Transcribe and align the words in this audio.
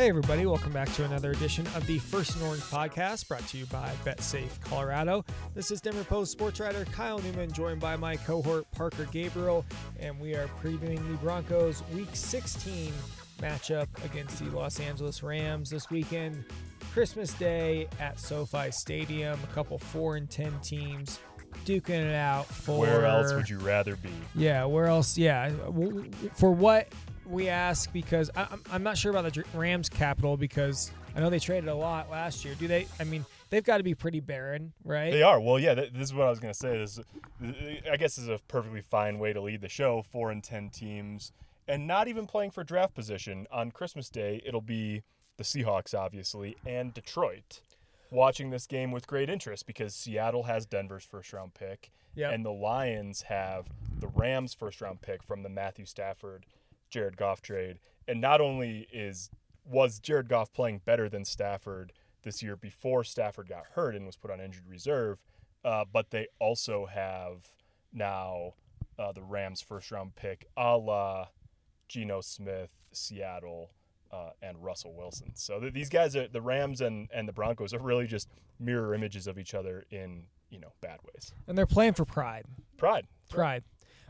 Hey, 0.00 0.08
everybody, 0.08 0.46
welcome 0.46 0.72
back 0.72 0.90
to 0.94 1.04
another 1.04 1.32
edition 1.32 1.66
of 1.74 1.86
the 1.86 1.98
First 1.98 2.34
and 2.34 2.42
Orange 2.46 2.62
podcast 2.62 3.28
brought 3.28 3.46
to 3.48 3.58
you 3.58 3.66
by 3.66 3.92
BetSafe 4.02 4.58
Colorado. 4.62 5.26
This 5.54 5.70
is 5.70 5.82
Denver 5.82 6.04
Post 6.04 6.32
sports 6.32 6.58
writer 6.58 6.86
Kyle 6.86 7.18
Newman, 7.18 7.52
joined 7.52 7.82
by 7.82 7.96
my 7.96 8.16
cohort 8.16 8.64
Parker 8.70 9.06
Gabriel, 9.12 9.62
and 9.98 10.18
we 10.18 10.34
are 10.34 10.48
previewing 10.62 11.06
the 11.06 11.18
Broncos 11.18 11.82
Week 11.92 12.08
16 12.14 12.94
matchup 13.42 13.88
against 14.02 14.38
the 14.38 14.48
Los 14.56 14.80
Angeles 14.80 15.22
Rams 15.22 15.68
this 15.68 15.90
weekend. 15.90 16.46
Christmas 16.94 17.34
Day 17.34 17.86
at 18.00 18.18
SoFi 18.18 18.70
Stadium, 18.70 19.38
a 19.44 19.54
couple 19.54 19.78
4 19.78 20.16
and 20.16 20.30
10 20.30 20.60
teams 20.60 21.20
duking 21.66 21.90
it 21.90 22.14
out 22.14 22.46
for. 22.46 22.78
Where 22.78 23.04
else 23.04 23.34
would 23.34 23.50
you 23.50 23.58
rather 23.58 23.96
be? 23.96 24.08
Yeah, 24.34 24.64
where 24.64 24.86
else? 24.86 25.18
Yeah, 25.18 25.50
for 26.36 26.52
what 26.52 26.88
we 27.30 27.48
ask 27.48 27.92
because 27.92 28.30
I, 28.36 28.46
I'm 28.70 28.82
not 28.82 28.98
sure 28.98 29.10
about 29.10 29.32
the 29.32 29.44
Rams 29.54 29.88
capital 29.88 30.36
because 30.36 30.90
I 31.14 31.20
know 31.20 31.30
they 31.30 31.38
traded 31.38 31.68
a 31.68 31.74
lot 31.74 32.10
last 32.10 32.44
year. 32.44 32.54
Do 32.54 32.68
they? 32.68 32.86
I 32.98 33.04
mean, 33.04 33.24
they've 33.50 33.64
got 33.64 33.78
to 33.78 33.82
be 33.82 33.94
pretty 33.94 34.20
barren, 34.20 34.72
right? 34.84 35.10
They 35.12 35.22
are. 35.22 35.40
Well, 35.40 35.58
yeah. 35.58 35.74
Th- 35.74 35.92
this 35.92 36.02
is 36.02 36.14
what 36.14 36.26
I 36.26 36.30
was 36.30 36.40
going 36.40 36.52
to 36.52 36.58
say. 36.58 36.78
This, 36.78 37.00
I 37.90 37.96
guess, 37.96 38.18
is 38.18 38.28
a 38.28 38.40
perfectly 38.48 38.82
fine 38.82 39.18
way 39.18 39.32
to 39.32 39.40
lead 39.40 39.60
the 39.60 39.68
show. 39.68 40.04
Four 40.10 40.30
and 40.30 40.42
ten 40.42 40.70
teams, 40.70 41.32
and 41.68 41.86
not 41.86 42.08
even 42.08 42.26
playing 42.26 42.50
for 42.50 42.64
draft 42.64 42.94
position 42.94 43.46
on 43.50 43.70
Christmas 43.70 44.10
Day. 44.10 44.42
It'll 44.44 44.60
be 44.60 45.02
the 45.36 45.44
Seahawks, 45.44 45.94
obviously, 45.94 46.56
and 46.66 46.92
Detroit. 46.92 47.60
Watching 48.12 48.50
this 48.50 48.66
game 48.66 48.90
with 48.90 49.06
great 49.06 49.30
interest 49.30 49.66
because 49.66 49.94
Seattle 49.94 50.42
has 50.42 50.66
Denver's 50.66 51.04
first 51.04 51.32
round 51.32 51.54
pick, 51.54 51.92
yep. 52.16 52.32
and 52.32 52.44
the 52.44 52.50
Lions 52.50 53.22
have 53.22 53.66
the 54.00 54.08
Rams' 54.08 54.52
first 54.52 54.80
round 54.80 55.00
pick 55.00 55.22
from 55.22 55.44
the 55.44 55.48
Matthew 55.48 55.86
Stafford 55.86 56.44
Jared 56.90 57.16
Goff 57.16 57.40
trade. 57.40 57.78
And 58.08 58.20
not 58.20 58.40
only 58.40 58.88
is 58.92 59.30
was 59.64 60.00
Jared 60.00 60.28
Goff 60.28 60.52
playing 60.52 60.80
better 60.84 61.08
than 61.08 61.24
Stafford 61.24 61.92
this 62.22 62.42
year 62.42 62.56
before 62.56 63.04
Stafford 63.04 63.48
got 63.48 63.64
hurt 63.74 63.94
and 63.94 64.04
was 64.04 64.16
put 64.16 64.30
on 64.30 64.40
injured 64.40 64.68
reserve, 64.68 65.18
uh, 65.64 65.84
but 65.90 66.10
they 66.10 66.26
also 66.38 66.86
have 66.86 67.48
now 67.92 68.54
uh, 68.98 69.12
the 69.12 69.22
Rams' 69.22 69.60
first 69.60 69.90
round 69.90 70.14
pick, 70.16 70.46
a 70.56 70.76
la 70.76 71.28
Geno 71.88 72.20
Smith, 72.20 72.70
Seattle, 72.92 73.70
uh, 74.12 74.30
and 74.42 74.62
Russell 74.62 74.94
Wilson. 74.94 75.30
So 75.34 75.60
th- 75.60 75.72
these 75.72 75.88
guys 75.88 76.16
are 76.16 76.26
the 76.26 76.42
Rams 76.42 76.80
and, 76.80 77.08
and 77.12 77.28
the 77.28 77.32
Broncos 77.32 77.72
are 77.72 77.78
really 77.78 78.06
just 78.06 78.28
mirror 78.58 78.94
images 78.94 79.26
of 79.26 79.38
each 79.38 79.54
other 79.54 79.84
in 79.90 80.24
you 80.50 80.58
know 80.58 80.72
bad 80.80 80.98
ways. 81.04 81.32
And 81.46 81.56
they're 81.56 81.66
playing 81.66 81.92
for 81.94 82.04
pride. 82.04 82.44
Pride. 82.76 83.06
Pride 83.28 83.62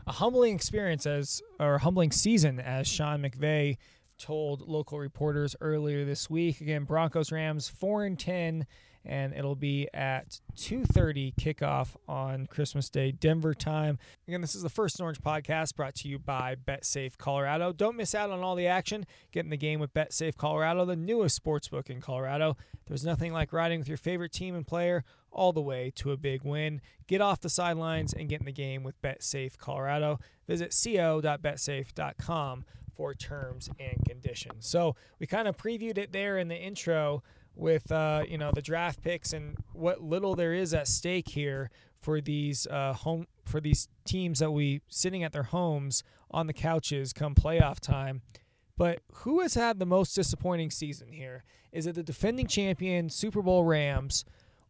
a 0.07 0.11
humbling 0.11 0.55
experience 0.55 1.05
as 1.05 1.41
or 1.59 1.77
humbling 1.77 2.11
season 2.11 2.59
as 2.59 2.87
Sean 2.87 3.21
McVay 3.21 3.77
told 4.17 4.67
local 4.67 4.99
reporters 4.99 5.55
earlier 5.61 6.05
this 6.05 6.29
week. 6.29 6.61
Again, 6.61 6.83
Broncos 6.83 7.31
Rams 7.31 7.67
4 7.69 8.05
and 8.05 8.19
10 8.19 8.67
and 9.05 9.33
it'll 9.33 9.55
be 9.55 9.87
at 9.93 10.39
2.30 10.55 11.35
kickoff 11.35 11.95
on 12.07 12.45
christmas 12.47 12.89
day 12.89 13.11
denver 13.11 13.53
time 13.53 13.97
again 14.27 14.41
this 14.41 14.55
is 14.55 14.61
the 14.61 14.69
first 14.69 14.99
orange 15.01 15.21
podcast 15.21 15.75
brought 15.75 15.95
to 15.95 16.07
you 16.07 16.19
by 16.19 16.55
betsafe 16.67 17.17
colorado 17.17 17.71
don't 17.71 17.97
miss 17.97 18.13
out 18.13 18.29
on 18.29 18.41
all 18.41 18.55
the 18.55 18.67
action 18.67 19.05
get 19.31 19.43
in 19.43 19.49
the 19.49 19.57
game 19.57 19.79
with 19.79 19.93
betsafe 19.93 20.37
colorado 20.37 20.85
the 20.85 20.95
newest 20.95 21.41
sportsbook 21.43 21.89
in 21.89 21.99
colorado 22.01 22.55
there's 22.87 23.05
nothing 23.05 23.31
like 23.33 23.53
riding 23.53 23.79
with 23.79 23.87
your 23.87 23.97
favorite 23.97 24.31
team 24.31 24.55
and 24.55 24.67
player 24.67 25.03
all 25.31 25.53
the 25.53 25.61
way 25.61 25.91
to 25.95 26.11
a 26.11 26.17
big 26.17 26.43
win. 26.43 26.81
Get 27.07 27.21
off 27.21 27.39
the 27.39 27.49
sidelines 27.49 28.13
and 28.13 28.29
get 28.29 28.41
in 28.41 28.45
the 28.45 28.51
game 28.51 28.83
with 28.83 29.01
BetSafe 29.01 29.57
Colorado. 29.57 30.19
Visit 30.47 30.71
co.betsafe.com 30.71 32.65
for 32.95 33.13
terms 33.13 33.69
and 33.79 34.03
conditions. 34.05 34.67
So 34.67 34.95
we 35.19 35.27
kind 35.27 35.47
of 35.47 35.57
previewed 35.57 35.97
it 35.97 36.11
there 36.11 36.37
in 36.37 36.49
the 36.49 36.57
intro 36.57 37.23
with 37.55 37.91
uh, 37.91 38.23
you 38.27 38.37
know 38.37 38.51
the 38.53 38.61
draft 38.61 39.01
picks 39.01 39.33
and 39.33 39.57
what 39.73 40.01
little 40.01 40.35
there 40.35 40.53
is 40.53 40.73
at 40.73 40.87
stake 40.87 41.29
here 41.29 41.69
for 41.99 42.21
these 42.21 42.67
uh, 42.67 42.93
home 42.93 43.27
for 43.45 43.59
these 43.59 43.87
teams 44.05 44.39
that 44.39 44.51
we 44.51 44.81
sitting 44.87 45.23
at 45.23 45.33
their 45.33 45.43
homes 45.43 46.03
on 46.29 46.47
the 46.47 46.53
couches 46.53 47.13
come 47.13 47.35
playoff 47.35 47.79
time. 47.79 48.21
But 48.77 48.99
who 49.13 49.41
has 49.41 49.53
had 49.53 49.79
the 49.79 49.85
most 49.85 50.15
disappointing 50.15 50.71
season 50.71 51.11
here? 51.11 51.43
Is 51.71 51.85
it 51.85 51.95
the 51.95 52.03
defending 52.03 52.47
champion 52.47 53.09
Super 53.09 53.41
Bowl 53.41 53.63
Rams? 53.63 54.25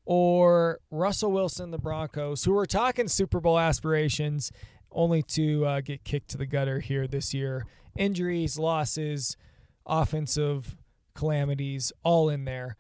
or 0.05 0.79
Russell 0.89 1.31
Wilson, 1.31 1.71
the 1.71 1.77
Broncos, 1.77 2.43
who 2.43 2.57
are 2.57 2.65
talking 2.65 3.07
Super 3.07 3.39
Bowl 3.39 3.59
aspirations, 3.59 4.51
only 4.91 5.23
to 5.23 5.65
uh, 5.65 5.81
get 5.81 6.03
kicked 6.03 6.29
to 6.31 6.37
the 6.37 6.45
gutter 6.45 6.79
here 6.79 7.07
this 7.07 7.33
year. 7.33 7.65
Injuries, 7.97 8.57
losses, 8.57 9.37
offensive 9.85 10.75
calamities, 11.13 11.91
all 12.03 12.29
in 12.29 12.45
there. 12.45 12.75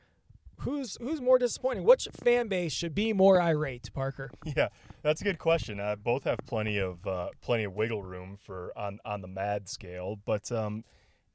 Who's 0.59 0.95
who's 1.01 1.19
more 1.19 1.39
disappointing? 1.39 1.83
Which 1.85 2.07
fan 2.23 2.47
base 2.47 2.71
should 2.71 2.93
be 2.93 3.13
more 3.13 3.41
irate, 3.41 3.91
Parker? 3.93 4.29
Yeah, 4.55 4.67
that's 5.01 5.21
a 5.21 5.23
good 5.23 5.39
question. 5.39 5.79
Uh, 5.79 5.95
both 5.95 6.23
have 6.25 6.37
plenty 6.45 6.77
of 6.77 7.05
uh, 7.07 7.29
plenty 7.41 7.63
of 7.63 7.73
wiggle 7.73 8.03
room 8.03 8.37
for 8.39 8.71
on 8.77 8.99
on 9.03 9.21
the 9.21 9.27
mad 9.27 9.67
scale, 9.67 10.19
but 10.23 10.51
um, 10.51 10.83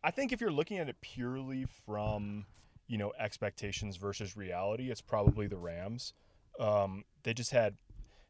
I 0.04 0.12
think 0.12 0.32
if 0.32 0.40
you're 0.40 0.52
looking 0.52 0.78
at 0.78 0.88
it 0.88 1.00
purely 1.00 1.66
from 1.84 2.46
you 2.86 2.98
know 2.98 3.12
expectations 3.18 3.96
versus 3.96 4.36
reality, 4.36 4.90
it's 4.90 5.00
probably 5.00 5.48
the 5.48 5.58
Rams. 5.58 6.12
Um, 6.60 7.02
they 7.24 7.34
just 7.34 7.50
had 7.50 7.74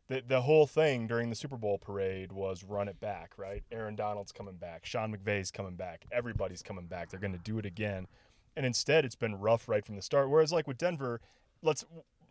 the 0.08 0.22
the 0.26 0.40
whole 0.40 0.66
thing 0.66 1.06
during 1.06 1.28
the 1.28 1.36
Super 1.36 1.56
Bowl 1.56 1.76
parade 1.78 2.32
was 2.32 2.64
run 2.64 2.88
it 2.88 2.98
back, 3.00 3.32
right? 3.36 3.62
Aaron 3.70 3.96
Donald's 3.96 4.32
coming 4.32 4.56
back, 4.56 4.86
Sean 4.86 5.14
McVay's 5.14 5.50
coming 5.50 5.76
back, 5.76 6.06
everybody's 6.12 6.62
coming 6.62 6.86
back. 6.86 7.10
They're 7.10 7.20
going 7.20 7.32
to 7.32 7.38
do 7.38 7.58
it 7.58 7.66
again, 7.66 8.06
and 8.56 8.64
instead 8.64 9.04
it's 9.04 9.16
been 9.16 9.36
rough 9.36 9.68
right 9.68 9.84
from 9.84 9.96
the 9.96 10.02
start. 10.02 10.30
Whereas 10.30 10.52
like 10.52 10.66
with 10.66 10.78
Denver, 10.78 11.20
let's 11.62 11.84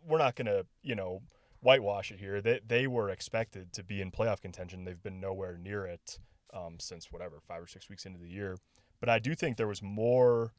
we're 0.06 0.18
not 0.18 0.36
to 0.36 0.66
you 0.82 0.94
know 0.94 1.22
whitewash 1.60 2.10
it 2.10 2.20
here. 2.20 2.40
They 2.40 2.60
they 2.66 2.86
were 2.86 3.10
expected 3.10 3.72
to 3.74 3.84
be 3.84 4.00
in 4.00 4.10
playoff 4.10 4.40
contention. 4.40 4.84
They've 4.84 5.02
been 5.02 5.20
nowhere 5.20 5.58
near 5.58 5.86
it 5.86 6.18
um, 6.52 6.76
since 6.78 7.10
whatever 7.10 7.40
five 7.46 7.62
or 7.62 7.66
six 7.66 7.88
weeks 7.88 8.06
into 8.06 8.18
the 8.18 8.28
year. 8.28 8.56
But 9.00 9.08
I 9.08 9.18
do 9.18 9.34
think 9.34 9.56
there 9.56 9.66
was 9.66 9.82
more 9.82 10.52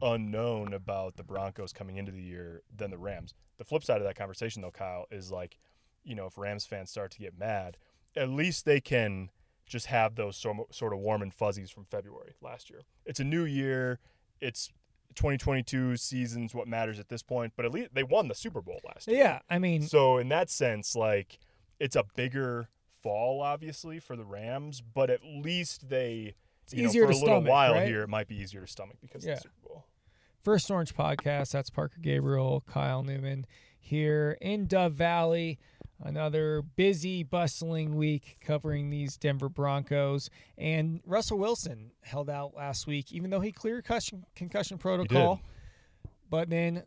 unknown 0.00 0.72
about 0.72 1.16
the 1.16 1.22
Broncos 1.22 1.72
coming 1.72 1.96
into 1.96 2.12
the 2.12 2.22
year 2.22 2.62
than 2.74 2.90
the 2.90 2.98
Rams. 2.98 3.34
The 3.58 3.64
flip 3.64 3.84
side 3.84 3.98
of 3.98 4.04
that 4.04 4.16
conversation, 4.16 4.62
though, 4.62 4.70
Kyle, 4.70 5.06
is 5.10 5.30
like, 5.30 5.56
you 6.04 6.14
know, 6.14 6.26
if 6.26 6.36
Rams 6.36 6.66
fans 6.66 6.90
start 6.90 7.12
to 7.12 7.18
get 7.18 7.38
mad, 7.38 7.76
at 8.16 8.28
least 8.28 8.64
they 8.64 8.80
can 8.80 9.30
just 9.66 9.86
have 9.86 10.16
those 10.16 10.36
sort 10.36 10.92
of 10.92 10.98
warm 10.98 11.22
and 11.22 11.32
fuzzies 11.32 11.70
from 11.70 11.84
February 11.84 12.34
last 12.42 12.68
year. 12.68 12.80
It's 13.06 13.20
a 13.20 13.24
new 13.24 13.44
year. 13.44 14.00
It's 14.40 14.70
2022 15.14 15.96
season's 15.96 16.54
what 16.54 16.68
matters 16.68 16.98
at 16.98 17.08
this 17.08 17.22
point, 17.22 17.52
but 17.56 17.64
at 17.64 17.72
least 17.72 17.94
they 17.94 18.02
won 18.02 18.28
the 18.28 18.34
Super 18.34 18.60
Bowl 18.60 18.80
last 18.86 19.08
year. 19.08 19.18
Yeah, 19.18 19.38
I 19.48 19.58
mean, 19.58 19.82
so 19.82 20.18
in 20.18 20.28
that 20.28 20.50
sense, 20.50 20.94
like 20.96 21.38
it's 21.78 21.96
a 21.96 22.04
bigger 22.16 22.68
fall, 23.02 23.40
obviously, 23.42 23.98
for 23.98 24.16
the 24.16 24.24
Rams, 24.24 24.80
but 24.80 25.10
at 25.10 25.20
least 25.24 25.88
they, 25.88 26.34
it's 26.64 26.74
you 26.74 26.86
easier 26.86 27.02
know, 27.02 27.08
for 27.08 27.12
a 27.12 27.16
little 27.16 27.28
stomach, 27.36 27.50
while 27.50 27.74
right? 27.74 27.88
here, 27.88 28.02
it 28.02 28.08
might 28.08 28.28
be 28.28 28.36
easier 28.36 28.60
to 28.60 28.66
stomach 28.66 28.96
because 29.00 29.24
yeah. 29.24 29.32
of 29.32 29.38
the 29.38 29.42
Super 29.42 29.68
Bowl. 29.68 29.84
First 30.42 30.70
Orange 30.70 30.94
Podcast. 30.94 31.52
That's 31.52 31.70
Parker 31.70 31.98
Gabriel, 32.00 32.64
Kyle 32.66 33.02
Newman 33.02 33.46
here 33.78 34.36
in 34.40 34.66
Dove 34.66 34.94
Valley. 34.94 35.58
Another 36.04 36.62
busy, 36.62 37.22
bustling 37.22 37.94
week 37.94 38.38
covering 38.40 38.90
these 38.90 39.16
Denver 39.16 39.48
Broncos. 39.48 40.30
And 40.58 41.00
Russell 41.06 41.38
Wilson 41.38 41.92
held 42.02 42.28
out 42.28 42.54
last 42.56 42.86
week, 42.86 43.12
even 43.12 43.30
though 43.30 43.40
he 43.40 43.52
cleared 43.52 43.84
concussion, 43.84 44.24
concussion 44.34 44.78
protocol. 44.78 45.40
But 46.28 46.50
then 46.50 46.82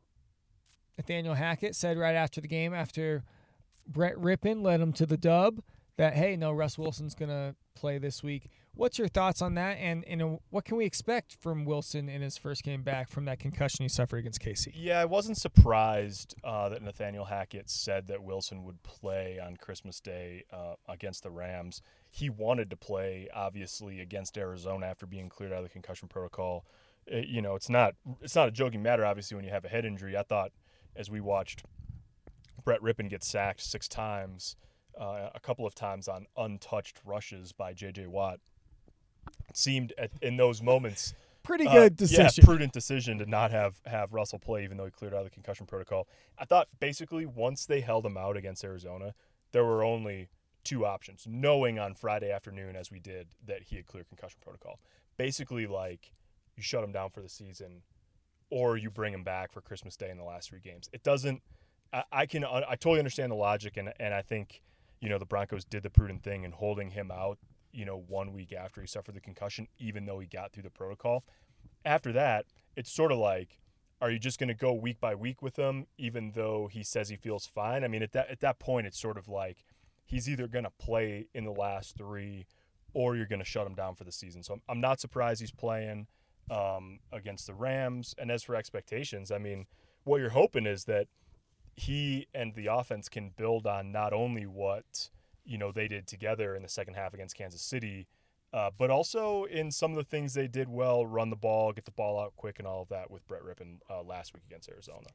Nathaniel 0.97 1.33
Hackett 1.33 1.75
said 1.75 1.97
right 1.97 2.15
after 2.15 2.41
the 2.41 2.47
game, 2.47 2.73
after 2.73 3.23
Brett 3.87 4.15
Rypien 4.15 4.63
led 4.63 4.81
him 4.81 4.91
to 4.93 5.05
the 5.05 5.17
dub, 5.17 5.61
that, 5.97 6.13
hey, 6.13 6.35
no, 6.35 6.51
Russ 6.51 6.77
Wilson's 6.77 7.15
going 7.15 7.29
to 7.29 7.55
play 7.75 7.97
this 7.97 8.21
week. 8.21 8.49
What's 8.75 8.99
your 8.99 9.07
thoughts 9.07 9.41
on 9.41 9.53
that, 9.55 9.77
and 9.79 10.03
and 10.05 10.39
what 10.49 10.65
can 10.65 10.75
we 10.75 10.85
expect 10.85 11.37
from 11.39 11.63
Wilson 11.63 12.09
in 12.09 12.21
his 12.21 12.37
first 12.37 12.61
game 12.61 12.83
back 12.83 13.07
from 13.07 13.23
that 13.25 13.39
concussion 13.39 13.83
he 13.83 13.89
suffered 13.89 14.17
against 14.17 14.41
KC? 14.41 14.73
Yeah, 14.75 14.99
I 14.99 15.05
wasn't 15.05 15.37
surprised 15.37 16.35
uh, 16.43 16.67
that 16.67 16.81
Nathaniel 16.81 17.23
Hackett 17.23 17.69
said 17.69 18.07
that 18.07 18.21
Wilson 18.21 18.65
would 18.65 18.83
play 18.83 19.39
on 19.39 19.55
Christmas 19.55 20.01
Day 20.01 20.43
uh, 20.51 20.73
against 20.89 21.23
the 21.23 21.31
Rams. 21.31 21.81
He 22.11 22.29
wanted 22.29 22.69
to 22.69 22.75
play, 22.75 23.29
obviously, 23.33 24.01
against 24.01 24.37
Arizona 24.37 24.87
after 24.87 25.05
being 25.05 25.29
cleared 25.29 25.53
out 25.53 25.59
of 25.59 25.63
the 25.63 25.69
concussion 25.69 26.09
protocol. 26.09 26.65
It, 27.07 27.15
uh, 27.15 27.27
you 27.27 27.41
know, 27.41 27.55
it's 27.55 27.69
not 27.69 27.95
it's 28.21 28.35
not 28.35 28.49
a 28.49 28.51
joking 28.51 28.83
matter, 28.83 29.05
obviously, 29.05 29.35
when 29.35 29.45
you 29.45 29.51
have 29.51 29.63
a 29.63 29.69
head 29.69 29.85
injury. 29.85 30.17
I 30.17 30.23
thought 30.23 30.51
as 30.97 31.09
we 31.09 31.21
watched 31.21 31.63
Brett 32.65 32.81
Rypien 32.81 33.09
get 33.09 33.23
sacked 33.23 33.61
six 33.61 33.87
times. 33.87 34.57
Uh, 34.99 35.29
a 35.35 35.39
couple 35.41 35.65
of 35.65 35.75
times 35.75 36.07
on 36.07 36.25
untouched 36.37 37.01
rushes 37.03 37.51
by 37.51 37.73
J.J. 37.73 38.07
Watt 38.07 38.39
seemed 39.53 39.93
at, 39.97 40.11
in 40.21 40.37
those 40.37 40.61
moments 40.61 41.13
pretty 41.45 41.67
uh, 41.67 41.73
good 41.73 41.93
uh, 41.93 41.95
decision. 41.95 42.29
Yeah, 42.37 42.43
prudent 42.43 42.73
decision 42.73 43.17
to 43.19 43.25
not 43.25 43.51
have 43.51 43.79
have 43.85 44.13
Russell 44.13 44.39
play, 44.39 44.63
even 44.63 44.77
though 44.77 44.85
he 44.85 44.91
cleared 44.91 45.13
out 45.13 45.19
of 45.19 45.25
the 45.25 45.29
concussion 45.29 45.65
protocol. 45.65 46.07
I 46.37 46.45
thought 46.45 46.67
basically 46.79 47.25
once 47.25 47.65
they 47.65 47.81
held 47.81 48.05
him 48.05 48.17
out 48.17 48.35
against 48.35 48.63
Arizona, 48.63 49.13
there 49.51 49.63
were 49.63 49.83
only 49.83 50.29
two 50.63 50.85
options. 50.85 51.25
Knowing 51.29 51.79
on 51.79 51.93
Friday 51.93 52.31
afternoon, 52.31 52.75
as 52.75 52.91
we 52.91 52.99
did, 52.99 53.27
that 53.45 53.63
he 53.63 53.77
had 53.77 53.85
cleared 53.85 54.07
concussion 54.07 54.39
protocol, 54.43 54.79
basically 55.17 55.67
like 55.67 56.11
you 56.55 56.63
shut 56.63 56.83
him 56.83 56.91
down 56.91 57.11
for 57.11 57.21
the 57.21 57.29
season, 57.29 57.83
or 58.49 58.75
you 58.77 58.89
bring 58.89 59.13
him 59.13 59.23
back 59.23 59.51
for 59.51 59.61
Christmas 59.61 59.95
Day 59.95 60.09
in 60.09 60.17
the 60.17 60.23
last 60.23 60.49
three 60.49 60.59
games. 60.59 60.89
It 60.91 61.03
doesn't. 61.03 61.41
I, 61.93 62.03
I 62.11 62.25
can. 62.25 62.43
I 62.43 62.75
totally 62.75 62.99
understand 62.99 63.31
the 63.31 63.35
logic, 63.35 63.77
and 63.77 63.93
and 63.99 64.13
I 64.13 64.21
think 64.21 64.61
you 64.99 65.09
know 65.09 65.19
the 65.19 65.25
Broncos 65.25 65.63
did 65.63 65.83
the 65.83 65.89
prudent 65.89 66.23
thing 66.23 66.43
in 66.43 66.51
holding 66.51 66.89
him 66.89 67.11
out. 67.11 67.37
You 67.75 67.85
know, 67.85 68.03
one 68.07 68.33
week 68.33 68.53
after 68.53 68.81
he 68.81 68.87
suffered 68.87 69.15
the 69.15 69.21
concussion, 69.21 69.67
even 69.77 70.05
though 70.05 70.19
he 70.19 70.27
got 70.27 70.53
through 70.53 70.63
the 70.63 70.69
protocol. 70.69 71.23
After 71.83 72.11
that, 72.13 72.45
it's 72.75 72.91
sort 72.91 73.11
of 73.11 73.17
like, 73.17 73.59
are 74.01 74.09
you 74.09 74.19
just 74.19 74.39
going 74.39 74.47
to 74.47 74.53
go 74.53 74.73
week 74.73 74.99
by 74.99 75.13
week 75.13 75.41
with 75.41 75.57
him, 75.57 75.85
even 75.97 76.31
though 76.35 76.67
he 76.71 76.83
says 76.83 77.09
he 77.09 77.15
feels 77.15 77.45
fine? 77.45 77.83
I 77.83 77.87
mean, 77.87 78.01
at 78.01 78.13
that 78.13 78.29
at 78.29 78.39
that 78.39 78.59
point, 78.59 78.87
it's 78.87 78.99
sort 78.99 79.17
of 79.17 79.27
like 79.27 79.63
he's 80.05 80.29
either 80.29 80.47
going 80.47 80.65
to 80.65 80.71
play 80.79 81.27
in 81.33 81.43
the 81.43 81.51
last 81.51 81.97
three, 81.97 82.47
or 82.93 83.15
you're 83.15 83.25
going 83.25 83.39
to 83.39 83.45
shut 83.45 83.67
him 83.67 83.75
down 83.75 83.95
for 83.95 84.03
the 84.03 84.11
season. 84.11 84.43
So 84.43 84.53
I'm, 84.53 84.61
I'm 84.69 84.81
not 84.81 84.99
surprised 84.99 85.41
he's 85.41 85.51
playing 85.51 86.07
um, 86.49 86.99
against 87.11 87.47
the 87.47 87.53
Rams. 87.53 88.15
And 88.17 88.31
as 88.31 88.43
for 88.43 88.55
expectations, 88.55 89.31
I 89.31 89.37
mean, 89.37 89.65
what 90.03 90.21
you're 90.21 90.29
hoping 90.29 90.65
is 90.65 90.85
that 90.85 91.07
he 91.75 92.27
and 92.33 92.53
the 92.55 92.67
offense 92.67 93.09
can 93.09 93.31
build 93.35 93.67
on 93.67 93.91
not 93.91 94.13
only 94.13 94.45
what 94.45 95.09
you 95.45 95.57
know 95.57 95.71
they 95.71 95.87
did 95.87 96.07
together 96.07 96.55
in 96.55 96.61
the 96.61 96.69
second 96.69 96.95
half 96.95 97.13
against 97.13 97.35
Kansas 97.35 97.61
City, 97.61 98.07
uh, 98.53 98.71
but 98.77 98.89
also 98.89 99.45
in 99.45 99.71
some 99.71 99.91
of 99.91 99.97
the 99.97 100.03
things 100.03 100.33
they 100.33 100.47
did 100.47 100.69
well, 100.69 101.05
run 101.05 101.29
the 101.29 101.35
ball, 101.35 101.71
get 101.71 101.85
the 101.85 101.91
ball 101.91 102.19
out 102.19 102.33
quick, 102.35 102.59
and 102.59 102.67
all 102.67 102.81
of 102.81 102.89
that 102.89 103.11
with 103.11 103.27
Brett 103.27 103.43
Rypien 103.43 103.79
uh, 103.89 104.01
last 104.03 104.33
week 104.33 104.43
against 104.47 104.69
Arizona. 104.69 105.07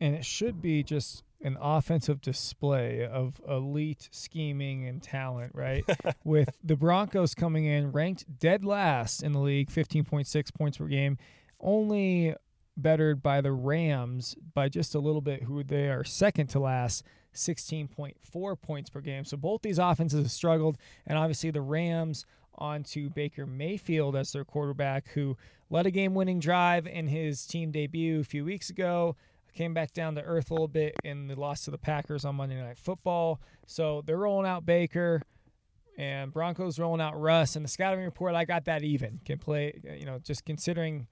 And 0.00 0.14
it 0.14 0.24
should 0.24 0.60
be 0.60 0.82
just 0.82 1.22
an 1.42 1.56
offensive 1.60 2.20
display 2.20 3.06
of 3.06 3.40
elite 3.48 4.08
scheming 4.10 4.86
and 4.86 5.02
talent, 5.02 5.52
right? 5.54 5.84
with 6.24 6.56
the 6.62 6.76
Broncos 6.76 7.34
coming 7.34 7.66
in 7.66 7.92
ranked 7.92 8.38
dead 8.38 8.64
last 8.64 9.22
in 9.22 9.32
the 9.32 9.38
league, 9.38 9.70
15.6 9.70 10.54
points 10.54 10.78
per 10.78 10.86
game, 10.86 11.18
only 11.60 12.34
bettered 12.76 13.22
by 13.22 13.40
the 13.40 13.52
Rams 13.52 14.36
by 14.54 14.68
just 14.68 14.94
a 14.94 14.98
little 14.98 15.20
bit, 15.20 15.44
who 15.44 15.62
they 15.62 15.88
are 15.88 16.04
second 16.04 16.48
to 16.48 16.58
last, 16.58 17.04
16.4 17.34 18.60
points 18.60 18.90
per 18.90 19.00
game. 19.00 19.24
So 19.24 19.36
both 19.36 19.62
these 19.62 19.78
offenses 19.78 20.22
have 20.22 20.30
struggled, 20.30 20.78
and 21.06 21.18
obviously 21.18 21.50
the 21.50 21.60
Rams 21.60 22.26
onto 22.56 23.08
Baker 23.10 23.46
Mayfield 23.46 24.14
as 24.14 24.32
their 24.32 24.44
quarterback, 24.44 25.08
who 25.08 25.36
led 25.70 25.86
a 25.86 25.90
game-winning 25.90 26.38
drive 26.38 26.86
in 26.86 27.08
his 27.08 27.46
team 27.46 27.70
debut 27.70 28.20
a 28.20 28.24
few 28.24 28.44
weeks 28.44 28.68
ago. 28.70 29.16
Came 29.54 29.74
back 29.74 29.92
down 29.92 30.14
to 30.14 30.22
earth 30.22 30.50
a 30.50 30.54
little 30.54 30.68
bit 30.68 30.94
in 31.04 31.26
the 31.26 31.38
loss 31.38 31.64
to 31.64 31.70
the 31.70 31.78
Packers 31.78 32.24
on 32.24 32.36
Monday 32.36 32.60
Night 32.60 32.78
Football. 32.78 33.40
So 33.66 34.02
they're 34.06 34.16
rolling 34.16 34.46
out 34.46 34.64
Baker 34.64 35.22
and 35.98 36.32
Broncos 36.32 36.78
rolling 36.78 37.02
out 37.02 37.20
Russ. 37.20 37.54
And 37.54 37.64
the 37.64 37.68
scouting 37.68 38.02
report, 38.02 38.34
I 38.34 38.46
got 38.46 38.64
that 38.64 38.82
even. 38.82 39.20
Can 39.26 39.38
play, 39.38 39.78
you 39.98 40.06
know, 40.06 40.18
just 40.18 40.46
considering 40.46 41.06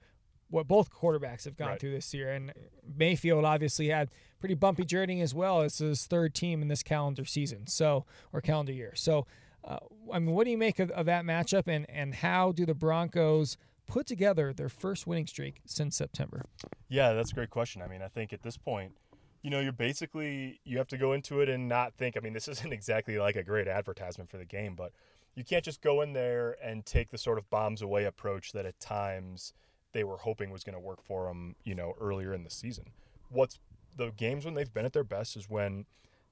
what 0.51 0.67
both 0.67 0.91
quarterbacks 0.91 1.45
have 1.45 1.57
gone 1.57 1.69
right. 1.69 1.79
through 1.79 1.91
this 1.91 2.13
year. 2.13 2.31
And 2.31 2.53
Mayfield 2.95 3.45
obviously 3.45 3.87
had 3.87 4.09
pretty 4.39 4.55
bumpy 4.55 4.83
journey 4.85 5.21
as 5.21 5.33
well. 5.33 5.61
It's 5.61 5.79
his 5.79 6.05
third 6.05 6.35
team 6.35 6.61
in 6.61 6.67
this 6.67 6.83
calendar 6.83 7.25
season, 7.25 7.67
so 7.67 8.05
or 8.31 8.41
calendar 8.41 8.73
year. 8.73 8.93
So, 8.93 9.25
uh, 9.63 9.77
I 10.11 10.19
mean, 10.19 10.35
what 10.35 10.43
do 10.43 10.51
you 10.51 10.57
make 10.57 10.79
of, 10.79 10.91
of 10.91 11.05
that 11.05 11.23
matchup, 11.23 11.67
and 11.67 11.89
and 11.89 12.15
how 12.15 12.51
do 12.51 12.65
the 12.65 12.73
Broncos 12.73 13.57
put 13.87 14.05
together 14.05 14.53
their 14.53 14.69
first 14.69 15.07
winning 15.07 15.27
streak 15.27 15.61
since 15.65 15.95
September? 15.95 16.45
Yeah, 16.89 17.13
that's 17.13 17.31
a 17.31 17.35
great 17.35 17.49
question. 17.49 17.81
I 17.81 17.87
mean, 17.87 18.01
I 18.01 18.07
think 18.07 18.33
at 18.33 18.41
this 18.41 18.57
point, 18.57 18.93
you 19.41 19.49
know, 19.49 19.59
you're 19.59 19.71
basically 19.71 20.59
you 20.65 20.77
have 20.77 20.87
to 20.89 20.97
go 20.97 21.13
into 21.13 21.41
it 21.41 21.49
and 21.49 21.67
not 21.67 21.93
think. 21.95 22.17
I 22.17 22.19
mean, 22.19 22.33
this 22.33 22.47
isn't 22.49 22.73
exactly 22.73 23.17
like 23.17 23.35
a 23.35 23.43
great 23.43 23.67
advertisement 23.67 24.29
for 24.29 24.37
the 24.37 24.45
game, 24.45 24.75
but 24.75 24.91
you 25.35 25.43
can't 25.45 25.63
just 25.63 25.81
go 25.81 26.01
in 26.01 26.11
there 26.11 26.57
and 26.61 26.85
take 26.85 27.09
the 27.09 27.17
sort 27.17 27.37
of 27.37 27.49
bombs 27.49 27.81
away 27.81 28.03
approach 28.03 28.51
that 28.51 28.65
at 28.65 28.77
times 28.79 29.53
they 29.93 30.03
were 30.03 30.17
hoping 30.17 30.51
was 30.51 30.63
going 30.63 30.73
to 30.73 30.79
work 30.79 31.01
for 31.01 31.27
them, 31.27 31.55
you 31.63 31.75
know, 31.75 31.93
earlier 31.99 32.33
in 32.33 32.43
the 32.43 32.49
season. 32.49 32.85
What's 33.29 33.59
the 33.95 34.11
games 34.11 34.45
when 34.45 34.53
they've 34.53 34.73
been 34.73 34.85
at 34.85 34.93
their 34.93 35.03
best 35.03 35.35
is 35.35 35.49
when 35.49 35.85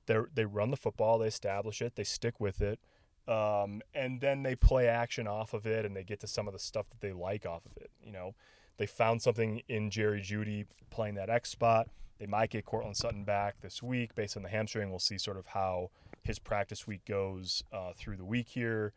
they 0.06 0.18
they 0.34 0.46
run 0.46 0.72
the 0.72 0.78
football, 0.78 1.20
they 1.20 1.28
establish 1.28 1.82
it, 1.82 1.96
they 1.96 2.04
stick 2.04 2.40
with 2.40 2.62
it, 2.62 2.80
um, 3.28 3.82
and 3.94 4.22
then 4.22 4.44
they 4.44 4.56
play 4.56 4.88
action 4.88 5.28
off 5.28 5.54
of 5.54 5.66
it, 5.66 5.86
and 5.86 5.96
they 5.96 6.04
get 6.04 6.20
to 6.22 6.28
some 6.28 6.48
of 6.48 6.54
the 6.54 6.60
stuff 6.60 6.90
that 6.90 7.02
they 7.02 7.14
like 7.14 7.46
off 7.46 7.66
of 7.66 7.78
it. 7.78 7.92
You 8.04 8.12
know, 8.12 8.36
they 8.78 8.86
found 8.86 9.22
something 9.22 9.62
in 9.68 9.90
Jerry 9.90 10.22
Jeudy 10.22 10.66
playing 10.90 11.16
that 11.16 11.30
X 11.30 11.50
spot. 11.50 11.90
They 12.20 12.26
might 12.26 12.50
get 12.50 12.66
Courtland 12.66 12.98
Sutton 12.98 13.24
back 13.24 13.62
this 13.62 13.82
week 13.82 14.14
based 14.16 14.36
on 14.36 14.44
the 14.44 14.50
hamstring. 14.50 14.90
We'll 14.90 15.00
see 15.00 15.18
sort 15.18 15.38
of 15.38 15.48
how 15.48 15.90
his 16.24 16.38
practice 16.38 16.86
week 16.86 17.06
goes 17.06 17.64
uh, 17.72 17.94
through 17.96 18.18
the 18.18 18.26
week 18.26 18.50
here 18.50 18.94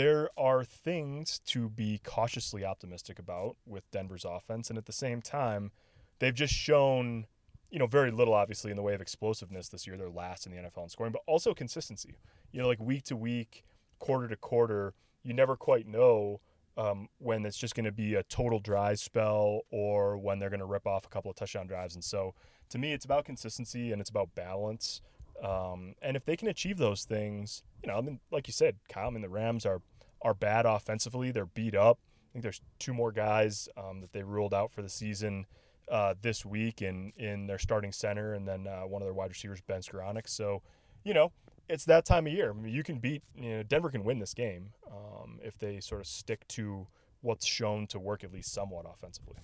there 0.00 0.30
are 0.38 0.64
things 0.64 1.40
to 1.40 1.68
be 1.68 2.00
cautiously 2.02 2.64
optimistic 2.64 3.18
about 3.18 3.56
with 3.66 3.90
Denver's 3.90 4.24
offense. 4.24 4.70
And 4.70 4.78
at 4.78 4.86
the 4.86 4.94
same 4.94 5.20
time, 5.20 5.72
they've 6.20 6.34
just 6.34 6.54
shown, 6.54 7.26
you 7.70 7.78
know, 7.78 7.86
very 7.86 8.10
little, 8.10 8.32
obviously, 8.32 8.70
in 8.70 8.78
the 8.78 8.82
way 8.82 8.94
of 8.94 9.02
explosiveness 9.02 9.68
this 9.68 9.86
year. 9.86 9.98
They're 9.98 10.08
last 10.08 10.46
in 10.46 10.52
the 10.52 10.58
NFL 10.58 10.84
in 10.84 10.88
scoring, 10.88 11.12
but 11.12 11.20
also 11.26 11.52
consistency. 11.52 12.16
You 12.50 12.62
know, 12.62 12.66
like 12.66 12.80
week 12.80 13.04
to 13.04 13.16
week, 13.16 13.62
quarter 13.98 14.26
to 14.26 14.36
quarter, 14.36 14.94
you 15.22 15.34
never 15.34 15.54
quite 15.54 15.86
know 15.86 16.40
um, 16.78 17.10
when 17.18 17.44
it's 17.44 17.58
just 17.58 17.74
going 17.74 17.84
to 17.84 17.92
be 17.92 18.14
a 18.14 18.22
total 18.22 18.58
dry 18.58 18.94
spell 18.94 19.66
or 19.70 20.16
when 20.16 20.38
they're 20.38 20.48
going 20.48 20.60
to 20.60 20.66
rip 20.66 20.86
off 20.86 21.04
a 21.04 21.10
couple 21.10 21.30
of 21.30 21.36
touchdown 21.36 21.66
drives. 21.66 21.94
And 21.94 22.02
so 22.02 22.32
to 22.70 22.78
me, 22.78 22.94
it's 22.94 23.04
about 23.04 23.26
consistency 23.26 23.92
and 23.92 24.00
it's 24.00 24.08
about 24.08 24.34
balance. 24.34 25.02
Um, 25.42 25.94
and 26.02 26.16
if 26.16 26.24
they 26.24 26.36
can 26.36 26.48
achieve 26.48 26.78
those 26.78 27.04
things, 27.04 27.62
you 27.82 27.88
know, 27.88 27.96
I 27.96 28.00
mean, 28.00 28.20
like 28.30 28.46
you 28.46 28.52
said, 28.52 28.76
Kyle, 28.88 29.08
I 29.08 29.10
mean, 29.10 29.22
the 29.22 29.28
Rams 29.28 29.64
are 29.66 29.80
are 30.22 30.34
bad 30.34 30.66
offensively. 30.66 31.30
They're 31.30 31.46
beat 31.46 31.74
up. 31.74 31.98
I 32.30 32.32
think 32.32 32.42
there's 32.42 32.60
two 32.78 32.92
more 32.92 33.10
guys 33.10 33.68
um, 33.76 34.00
that 34.02 34.12
they 34.12 34.22
ruled 34.22 34.52
out 34.52 34.70
for 34.70 34.82
the 34.82 34.88
season 34.88 35.46
uh, 35.90 36.14
this 36.20 36.44
week 36.44 36.82
in 36.82 37.12
in 37.16 37.46
their 37.46 37.58
starting 37.58 37.92
center, 37.92 38.34
and 38.34 38.46
then 38.46 38.66
uh, 38.66 38.82
one 38.82 39.02
of 39.02 39.06
their 39.06 39.14
wide 39.14 39.30
receivers, 39.30 39.60
Ben 39.62 39.80
Skowronek. 39.80 40.28
So, 40.28 40.62
you 41.04 41.14
know, 41.14 41.32
it's 41.68 41.84
that 41.86 42.04
time 42.04 42.26
of 42.26 42.32
year. 42.32 42.50
I 42.50 42.52
mean, 42.52 42.72
you 42.72 42.82
can 42.82 42.98
beat. 42.98 43.22
You 43.34 43.56
know, 43.56 43.62
Denver 43.62 43.90
can 43.90 44.04
win 44.04 44.18
this 44.18 44.34
game 44.34 44.72
um, 44.90 45.38
if 45.42 45.58
they 45.58 45.80
sort 45.80 46.00
of 46.00 46.06
stick 46.06 46.46
to 46.48 46.86
what's 47.22 47.46
shown 47.46 47.86
to 47.88 47.98
work 47.98 48.24
at 48.24 48.32
least 48.32 48.52
somewhat 48.52 48.86
offensively. 48.92 49.36